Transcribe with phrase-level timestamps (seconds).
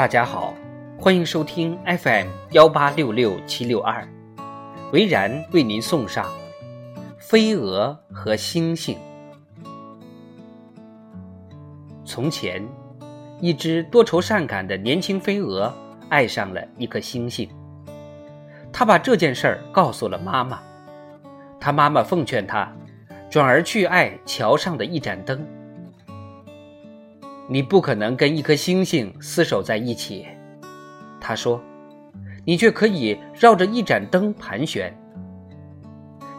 [0.00, 0.54] 大家好，
[0.98, 4.02] 欢迎收听 FM 幺八六六七六二，
[4.94, 6.24] 维然为您送上
[7.18, 8.96] 《飞蛾和星星》。
[12.02, 12.66] 从前，
[13.42, 15.70] 一只多愁善感的年轻飞蛾
[16.08, 17.46] 爱上了一颗星星，
[18.72, 20.62] 他把这件事儿告诉了妈妈，
[21.60, 22.72] 他妈妈奉劝他，
[23.28, 25.46] 转而去爱桥上的一盏灯。
[27.52, 30.24] 你不可能跟一颗星星厮守在一起，
[31.20, 31.60] 他说，
[32.44, 34.96] 你却可以绕着一盏灯盘旋。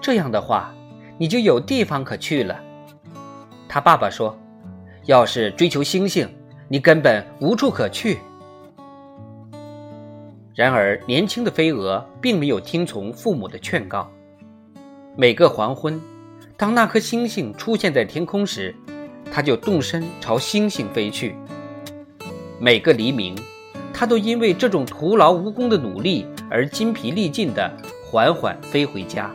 [0.00, 0.74] 这样的话，
[1.16, 2.60] 你就有地方可去了。
[3.68, 4.36] 他爸爸说，
[5.04, 6.28] 要是追求星星，
[6.66, 8.18] 你根本无处可去。
[10.56, 14.10] 然而，年轻的飞蛾并没有听从父母的劝告。
[15.16, 16.02] 每个黄昏，
[16.56, 18.74] 当那颗星星出现在天空时，
[19.36, 21.34] 他就动身朝星星飞去。
[22.58, 23.36] 每个黎明，
[23.92, 27.70] 他都因为这种徒劳无功的努力而筋疲力尽地
[28.02, 29.30] 缓缓飞回家。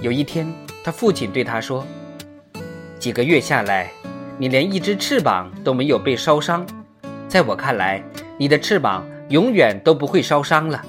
[0.00, 0.46] 有一天，
[0.84, 1.84] 他父亲对他说
[3.00, 3.90] ：“几个月下来，
[4.38, 6.64] 你连一只翅膀都没有被烧伤。
[7.26, 8.00] 在我看来，
[8.38, 10.80] 你的翅膀永远都不会烧伤了。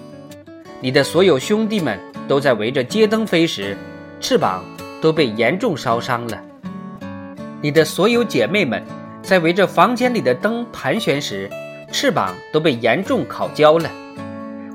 [0.80, 3.76] 你的所有兄弟们都在围着街灯飞时，
[4.20, 4.64] 翅膀
[5.02, 6.40] 都被严重烧伤了。”
[7.60, 8.86] 你的所有姐妹们，
[9.24, 11.50] 在围着房间里的灯盘旋时，
[11.92, 13.90] 翅膀都被严重烤焦了。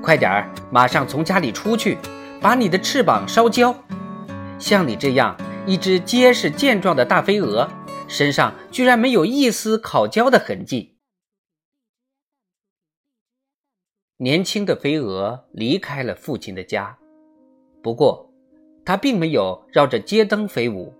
[0.02, 1.96] 快点儿，马上从家里出去，
[2.40, 3.72] 把你的翅膀烧焦。
[4.58, 7.68] 像你这样一只结实健壮的大飞蛾，
[8.08, 10.96] 身上居然没有一丝烤焦的痕迹。
[14.16, 16.98] 年轻的飞蛾离开了父亲的家，
[17.80, 18.28] 不过，
[18.84, 20.92] 它并没有绕着街灯飞舞。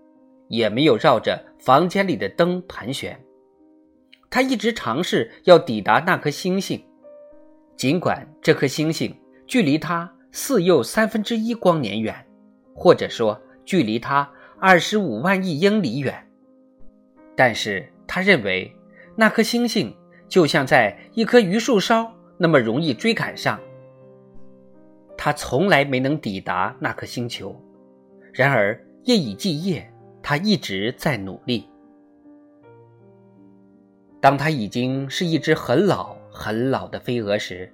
[0.48, 3.16] 也没有绕着房间里的灯盘旋，
[4.28, 6.84] 他一直尝试要抵达那颗星星，
[7.76, 12.12] 尽管这颗星星距离他四又三分之一光年远，
[12.74, 14.28] 或者说距离他
[14.58, 16.12] 二十五万亿英里远。
[17.36, 18.74] 但是他认为
[19.14, 19.94] 那颗星星
[20.28, 23.60] 就像在一棵榆树梢那么容易追赶上。
[25.16, 27.54] 他从来没能抵达那颗星球，
[28.32, 29.88] 然而夜以继夜。
[30.22, 31.68] 他一直在努力。
[34.20, 37.72] 当他已经是一只很老很老的飞蛾时，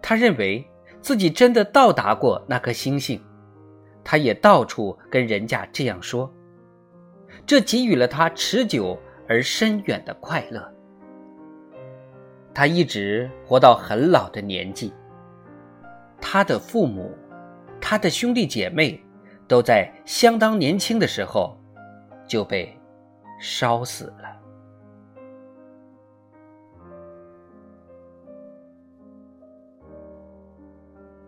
[0.00, 0.66] 他认为
[1.00, 3.20] 自己真的到达过那颗星星。
[4.02, 6.32] 他也到处跟人家这样说，
[7.44, 8.96] 这给予了他持久
[9.28, 10.72] 而深远的快乐。
[12.54, 14.94] 他一直活到很老的年纪。
[16.20, 17.14] 他的父母，
[17.80, 19.05] 他的兄弟姐妹。
[19.48, 21.56] 都在相当年轻的时候
[22.26, 22.76] 就被
[23.40, 24.45] 烧死了。